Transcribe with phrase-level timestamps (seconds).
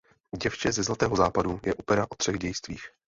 [0.43, 2.85] Děvče ze zlatého Západu je opera o třech dějstvích.